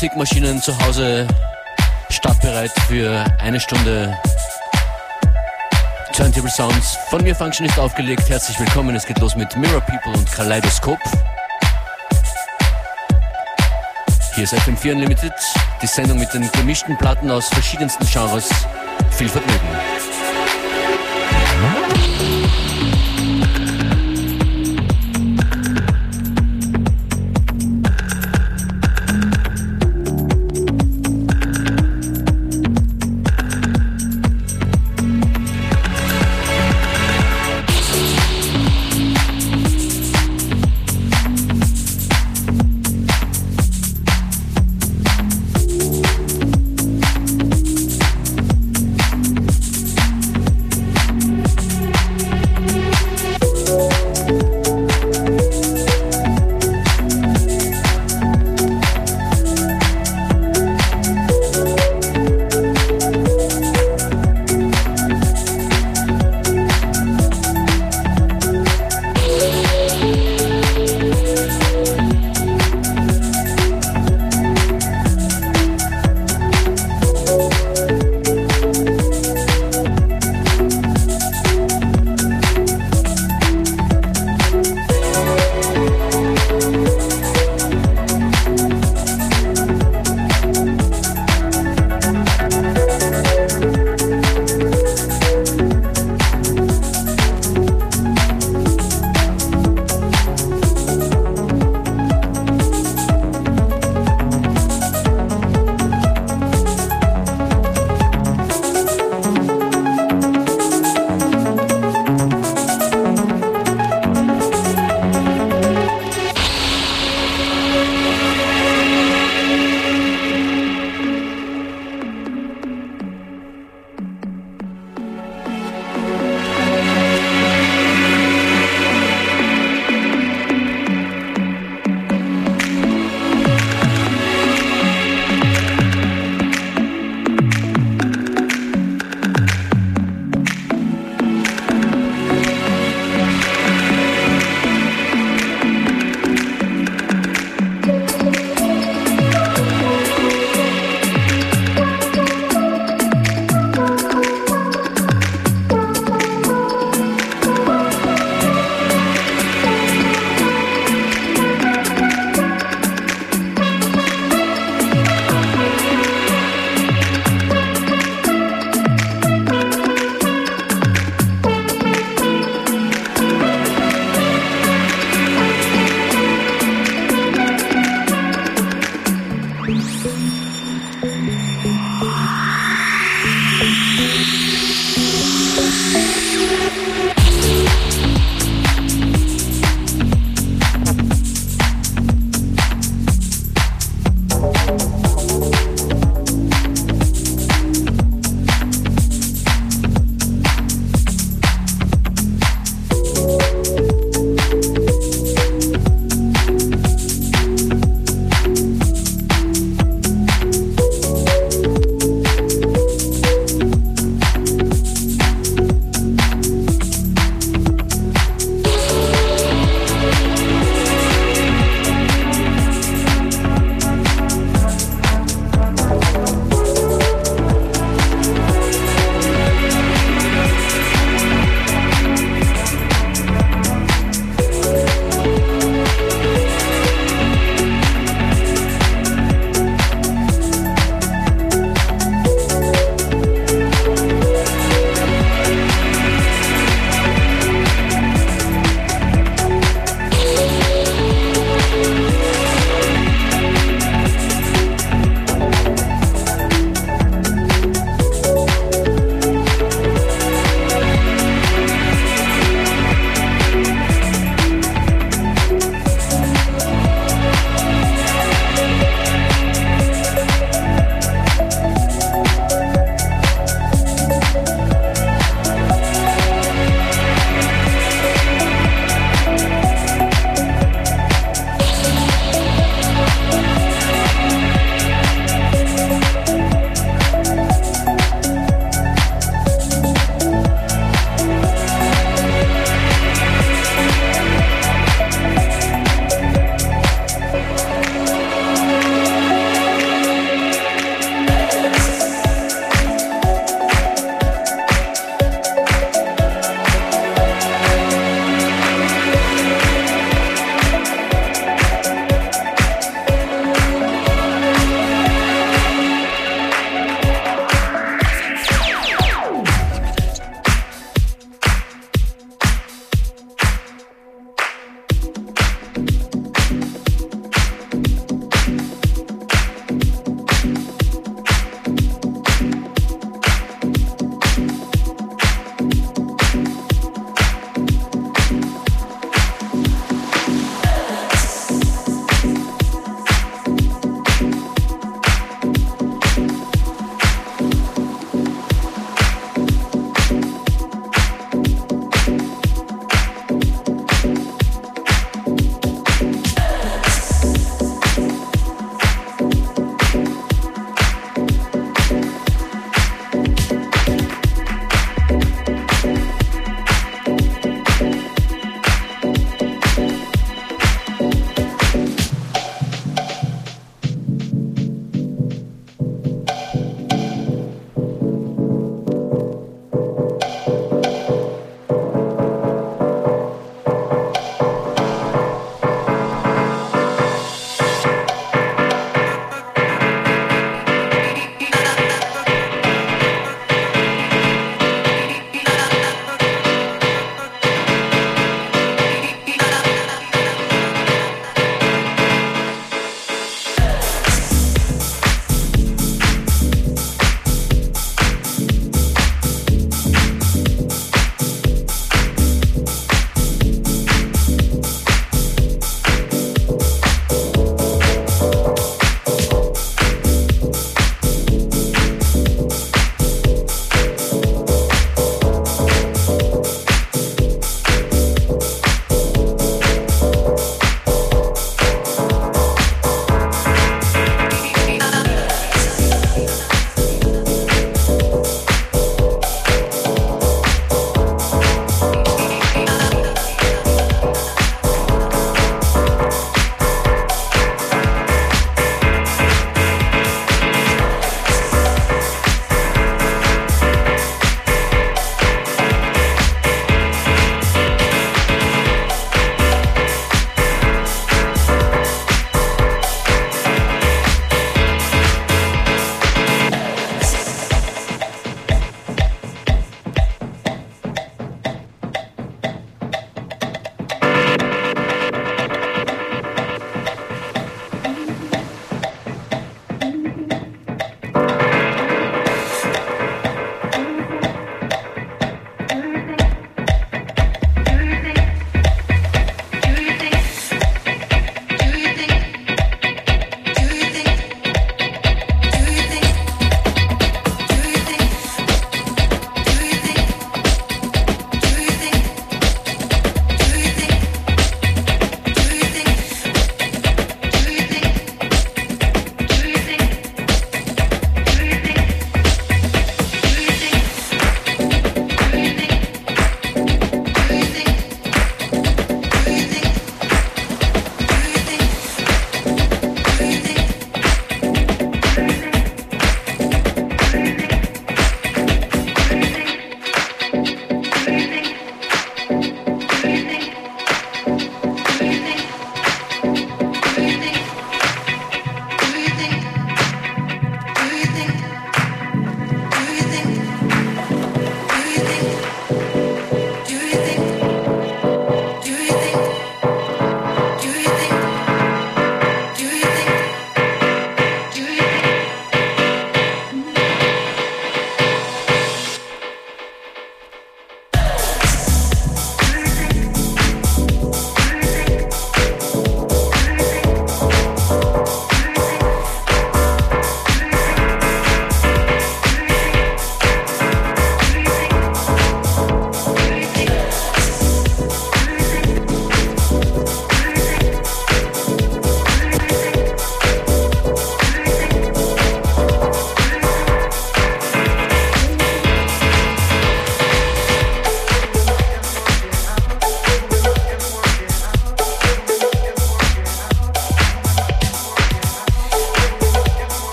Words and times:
Musikmaschinen 0.00 0.62
zu 0.62 0.74
Hause 0.78 1.28
startbereit 2.08 2.72
für 2.88 3.22
eine 3.38 3.60
Stunde 3.60 4.18
Turntable 6.16 6.48
Sounds. 6.48 6.96
Von 7.10 7.22
mir 7.22 7.36
Function 7.36 7.66
ist 7.66 7.78
aufgelegt. 7.78 8.26
Herzlich 8.30 8.58
willkommen. 8.58 8.96
Es 8.96 9.04
geht 9.04 9.18
los 9.18 9.36
mit 9.36 9.54
Mirror 9.58 9.82
People 9.82 10.14
und 10.14 10.32
Kaleidoskop. 10.32 10.98
Hier 14.34 14.44
ist 14.44 14.54
FM4 14.54 14.92
Unlimited, 14.92 15.34
die 15.82 15.86
Sendung 15.86 16.18
mit 16.18 16.32
den 16.32 16.50
gemischten 16.50 16.96
Platten 16.96 17.30
aus 17.30 17.48
verschiedensten 17.48 18.06
Genres. 18.06 18.48
Viel 19.10 19.28
Vergnügen. 19.28 19.68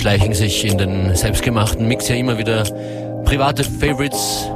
Schleichen 0.00 0.32
sich 0.32 0.64
in 0.64 0.78
den 0.78 1.14
selbstgemachten 1.14 1.86
Mix 1.86 2.08
ja 2.08 2.14
immer 2.14 2.38
wieder 2.38 2.64
private 3.26 3.62
Favorites. 3.62 4.48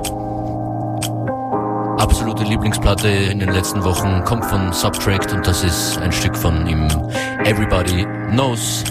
Absolute 1.99 2.45
Lieblingsplatte 2.45 3.09
in 3.09 3.41
den 3.41 3.53
letzten 3.53 3.85
Wochen 3.85 4.25
kommt 4.25 4.47
von 4.47 4.73
Subtract 4.73 5.35
und 5.35 5.47
das 5.47 5.63
ist 5.63 5.99
ein 5.99 6.13
Stück 6.13 6.35
von 6.35 6.67
ihm 6.67 6.89
Everybody 7.45 8.07
Knows. 8.31 8.85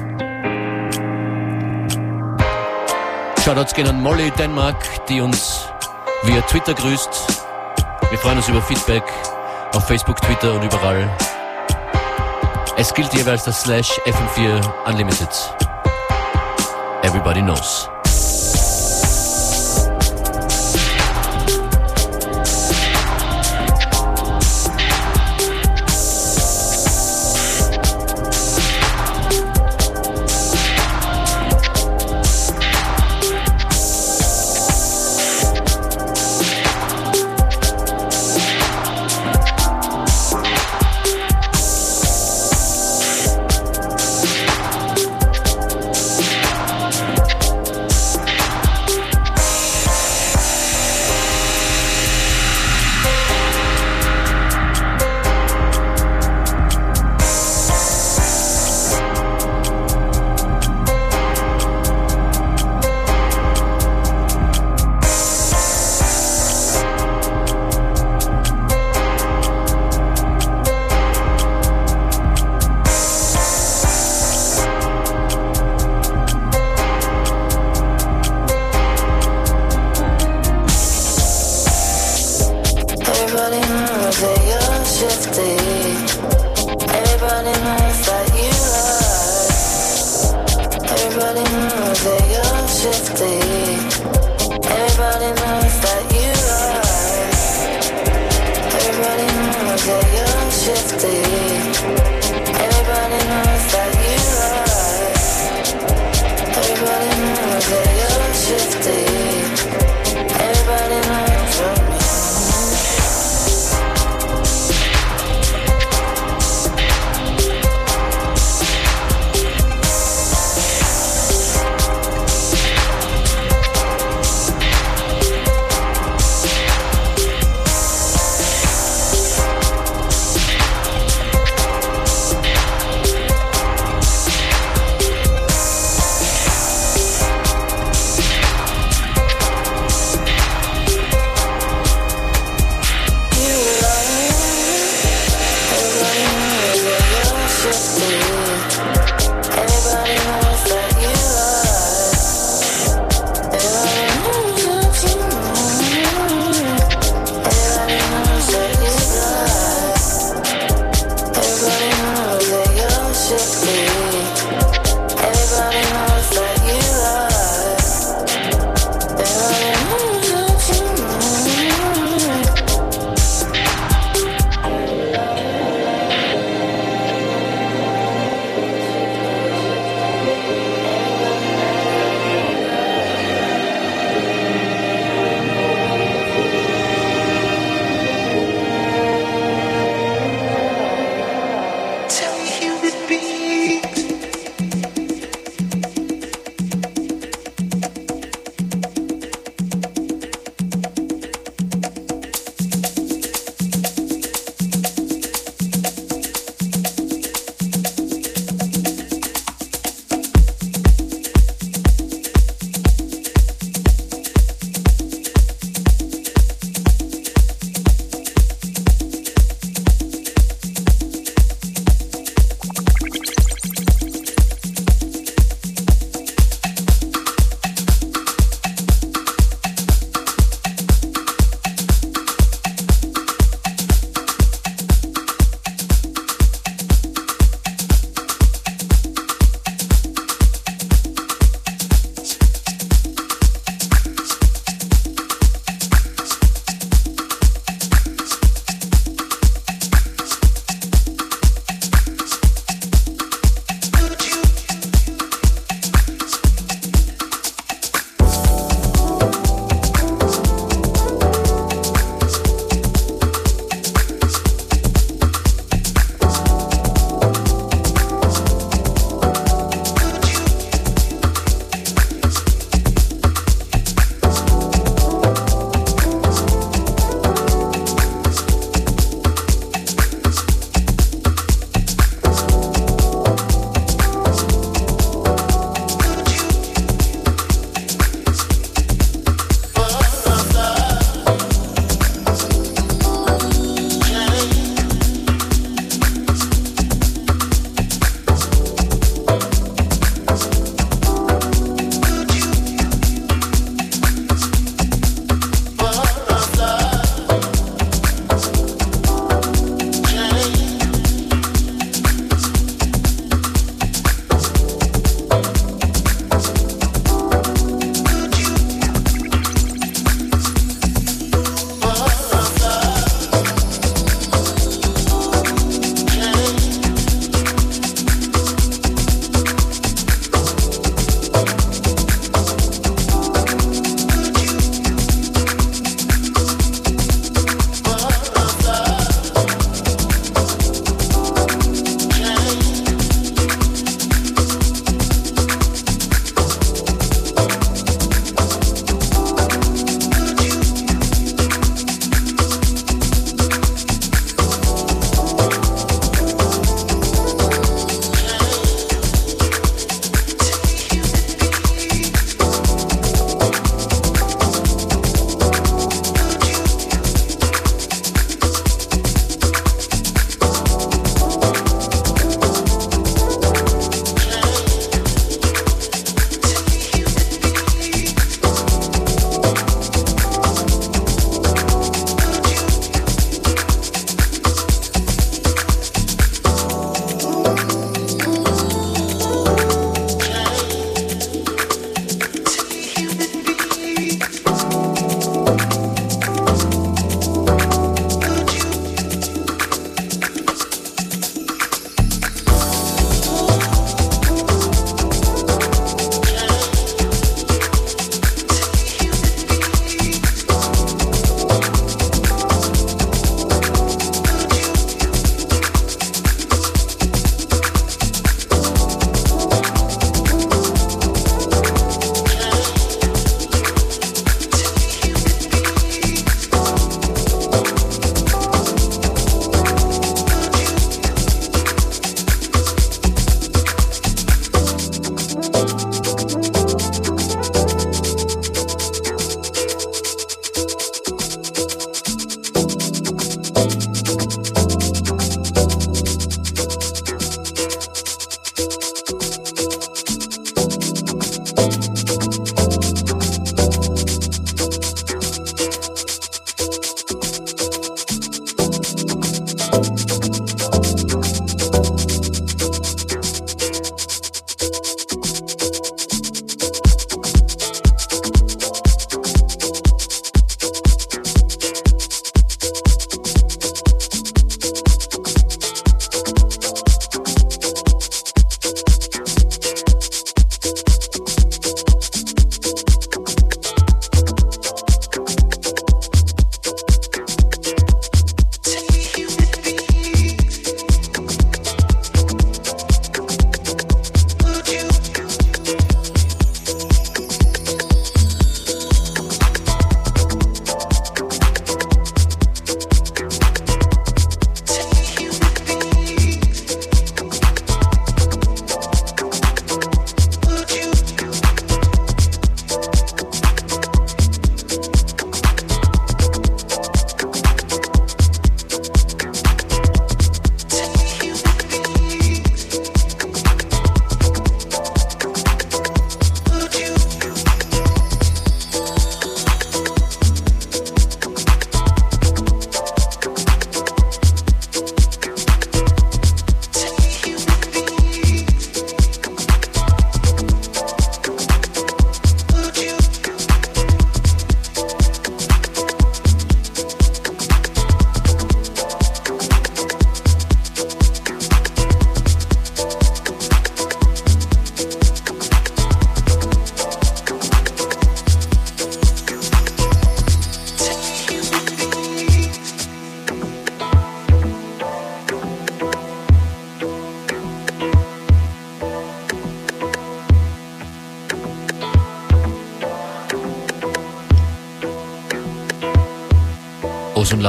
Shoutouts 3.43 3.73
gehen 3.73 3.87
an 3.87 3.99
Molly 4.03 4.31
Denmark, 4.37 4.77
die 5.09 5.21
uns 5.21 5.67
via 6.21 6.41
Twitter 6.41 6.75
grüßt. 6.75 7.09
Wir 8.11 8.17
freuen 8.19 8.37
uns 8.37 8.47
über 8.47 8.61
Feedback 8.61 9.05
auf 9.73 9.87
Facebook, 9.87 10.21
Twitter 10.21 10.53
und 10.53 10.63
überall. 10.63 11.09
Es 12.77 12.93
gilt 12.93 13.11
jeweils 13.15 13.43
das 13.43 13.63
Slash 13.63 13.99
FM4 14.05 14.61
Unlimited. 14.85 15.62
Everybody 17.13 17.43
knows. 17.43 17.92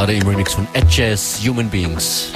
Lade 0.07 0.19
im 0.19 0.29
Remix 0.29 0.53
von 0.53 0.69
Ed 0.75 0.85
Jazz 0.90 1.40
Human 1.43 1.71
Beings. 1.71 2.31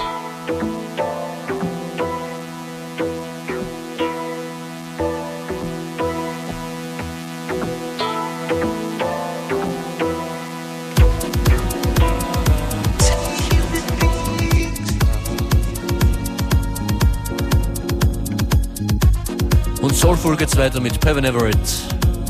Und 19.83 19.95
Soulful 19.95 20.39
geht's 20.39 20.57
weiter 20.57 20.81
mit 20.81 20.99
Pevin 21.01 21.25
Everett, 21.27 21.59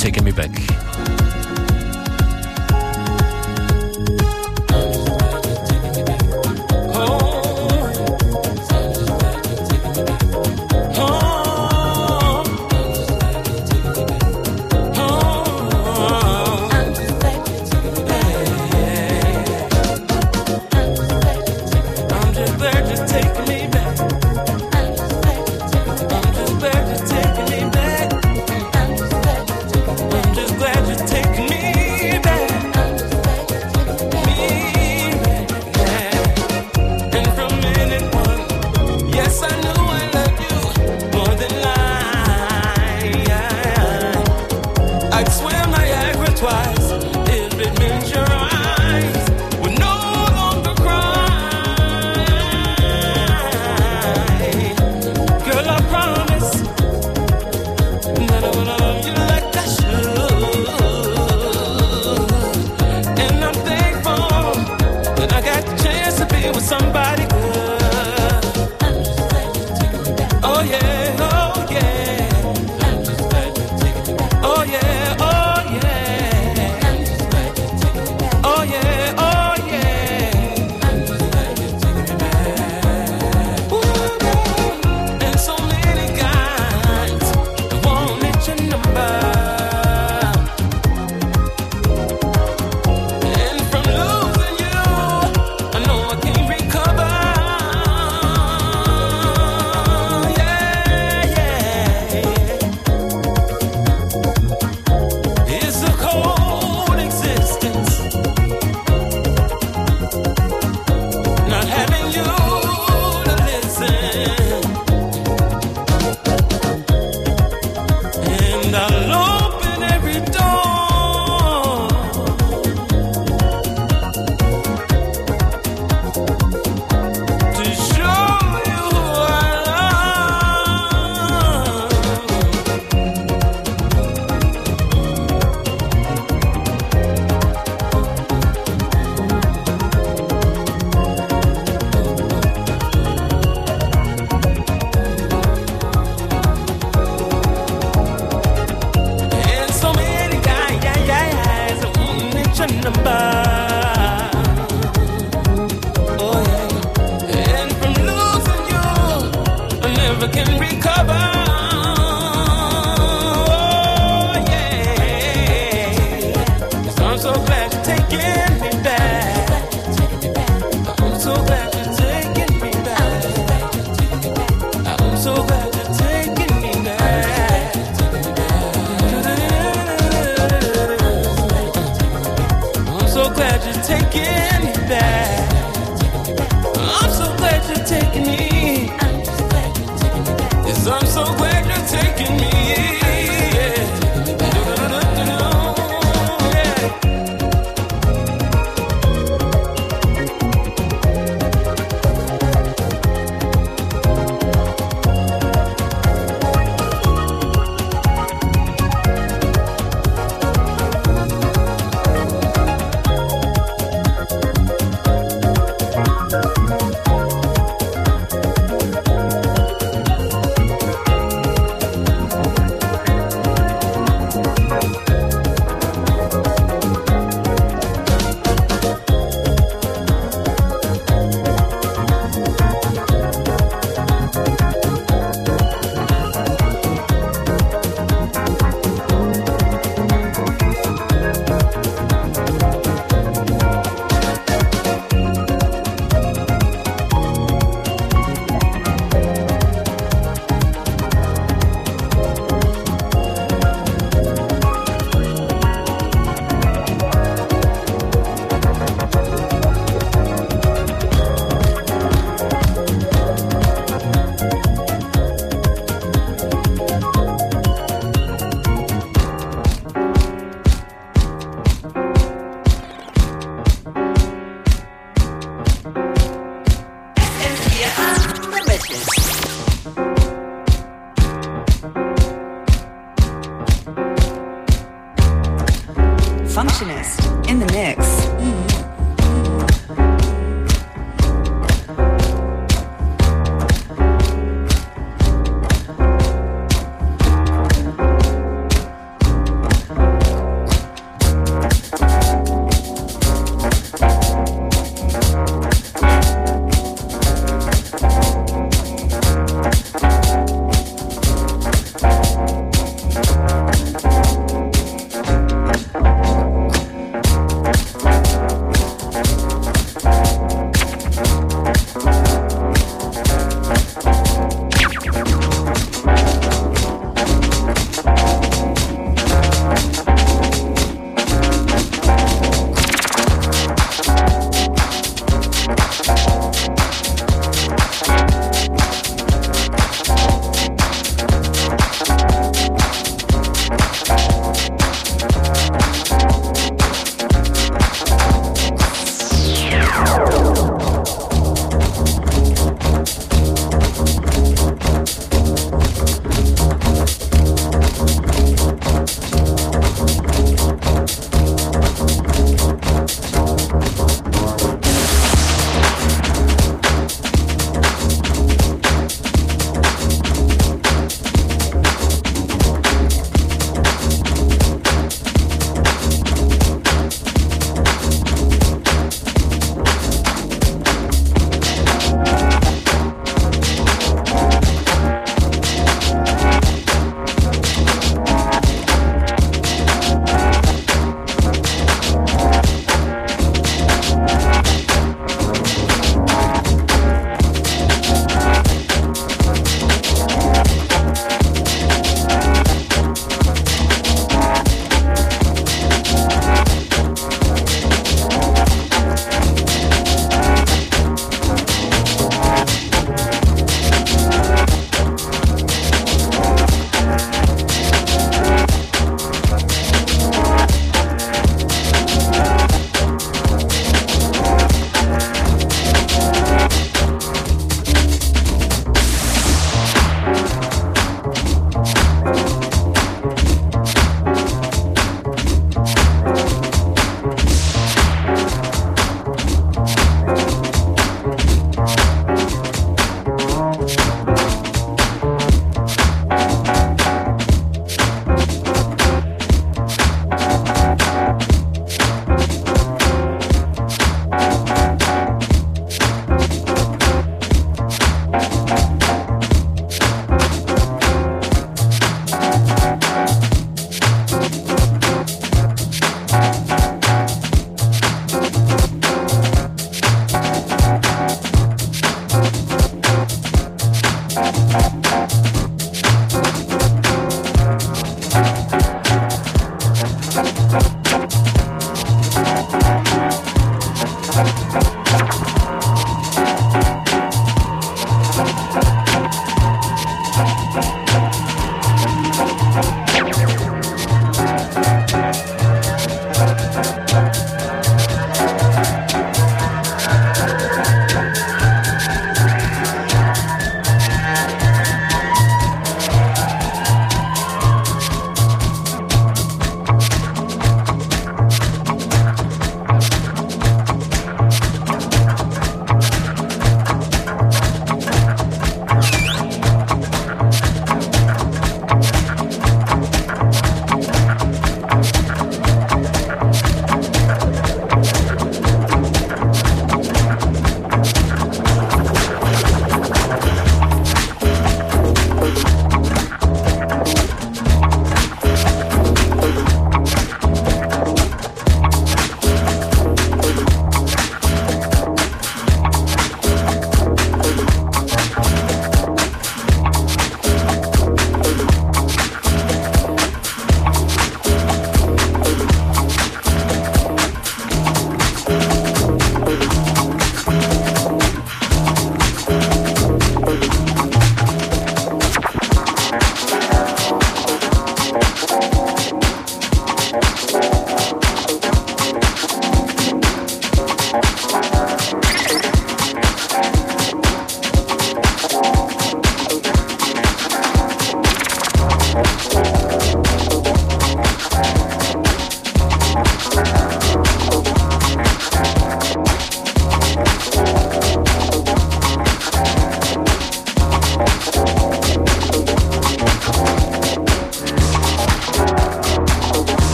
Taking 0.00 0.22
Me 0.22 0.32
Back. 0.32 0.52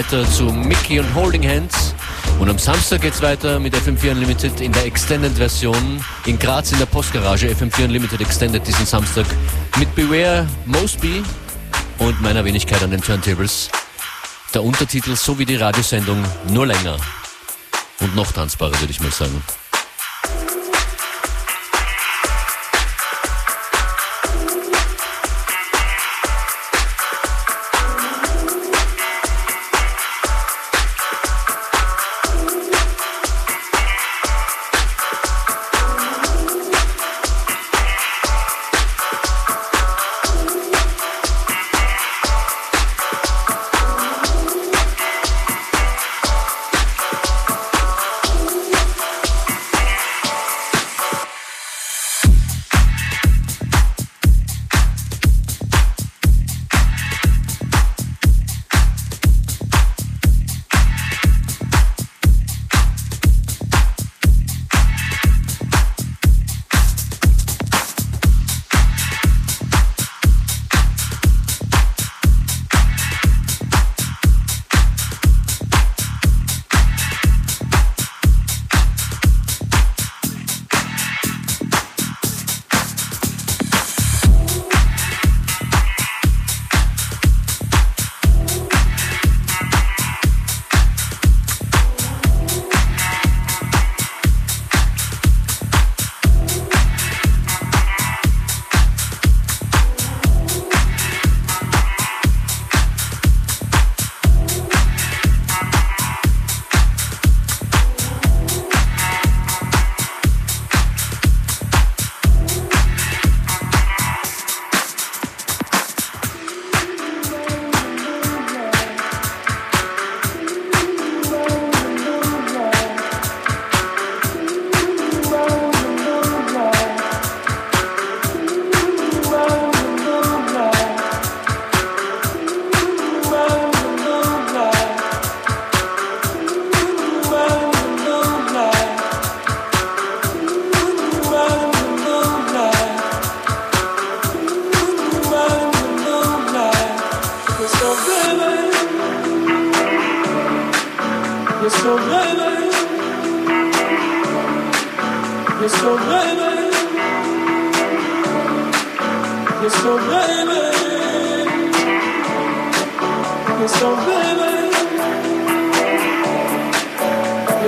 Weiter 0.00 0.30
zu 0.30 0.44
Mickey 0.44 0.98
und 0.98 1.14
Holding 1.14 1.46
Hands. 1.46 1.94
Und 2.38 2.48
am 2.48 2.58
Samstag 2.58 3.02
geht's 3.02 3.20
weiter 3.20 3.60
mit 3.60 3.74
FM4 3.74 4.12
Unlimited 4.12 4.58
in 4.62 4.72
der 4.72 4.86
Extended-Version 4.86 6.02
in 6.24 6.38
Graz 6.38 6.72
in 6.72 6.78
der 6.78 6.86
Postgarage. 6.86 7.48
FM4 7.48 7.84
Unlimited 7.84 8.18
Extended 8.18 8.66
diesen 8.66 8.86
Samstag 8.86 9.26
mit 9.78 9.94
Beware 9.94 10.46
Mosby 10.64 11.22
und 11.98 12.18
meiner 12.22 12.42
Wenigkeit 12.46 12.82
an 12.82 12.92
den 12.92 13.02
Turntables. 13.02 13.68
Der 14.54 14.62
Untertitel 14.62 15.16
sowie 15.16 15.44
die 15.44 15.56
Radiosendung 15.56 16.24
nur 16.48 16.66
länger 16.66 16.96
und 18.00 18.16
noch 18.16 18.32
tanzbarer, 18.32 18.80
würde 18.80 18.92
ich 18.92 19.00
mal 19.00 19.12
sagen. 19.12 19.42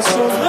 so 0.03 0.42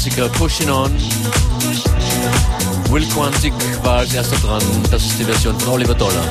Klassiker 0.00 0.30
Pushing 0.30 0.70
On. 0.70 0.90
Will 2.90 3.06
Quantic 3.08 3.52
war 3.82 3.98
als 3.98 4.14
erster 4.14 4.36
dran, 4.36 4.62
das 4.90 5.04
ist 5.04 5.18
die 5.18 5.24
Version 5.24 5.60
von 5.60 5.74
Oliver 5.74 5.94
Dollar. 5.94 6.24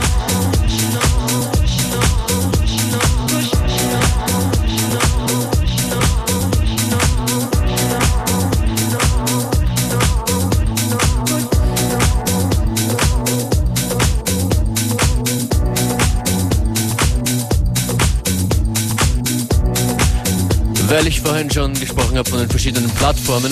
Ich 21.09 21.21
vorhin 21.21 21.49
schon 21.49 21.73
gesprochen 21.73 22.19
habe 22.19 22.29
von 22.29 22.37
den 22.37 22.49
verschiedenen 22.49 22.87
Plattformen, 22.91 23.51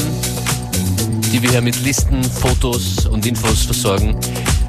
die 1.31 1.41
wir 1.41 1.49
hier 1.49 1.61
mit 1.61 1.83
Listen, 1.83 2.23
Fotos 2.23 3.07
und 3.07 3.25
Infos 3.25 3.63
versorgen. 3.63 4.15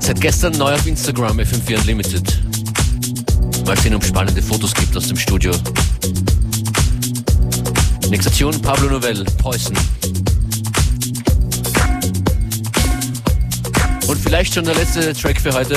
Seit 0.01 0.19
gestern 0.23 0.55
neu 0.55 0.73
auf 0.73 0.87
Instagram 0.87 1.39
FM4 1.39 1.81
Unlimited. 1.81 2.39
Mal 3.67 3.79
sehen, 3.79 3.95
ob 3.95 4.03
es 4.03 4.09
spannende 4.09 4.41
Fotos 4.41 4.73
gibt 4.73 4.97
aus 4.97 5.07
dem 5.07 5.19
Studio. 5.19 5.53
Nexation 8.09 8.59
Pablo 8.63 8.89
Novell, 8.89 9.23
Poison. 9.37 9.77
Und 14.07 14.19
vielleicht 14.19 14.55
schon 14.55 14.65
der 14.65 14.77
letzte 14.77 15.13
Track 15.13 15.39
für 15.39 15.53
heute. 15.53 15.77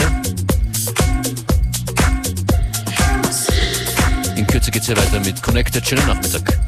In 4.37 4.47
Kürze 4.47 4.71
geht's 4.71 4.85
hier 4.85 4.95
weiter 4.95 5.19
mit 5.19 5.43
Connected. 5.43 5.85
Schönen 5.85 6.07
Nachmittag. 6.07 6.60